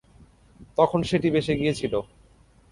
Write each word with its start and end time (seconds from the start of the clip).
তখন 0.77 0.99
সেটি 1.03 1.27
বেশ 1.35 1.47
এগিয়ে 1.49 1.73
ছিল। 1.73 1.93